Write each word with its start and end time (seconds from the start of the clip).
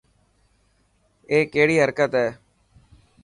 اي 1.29 1.37
ڪهڙي 1.53 1.75
حرڪت 1.83 2.11
هي. 2.21 2.27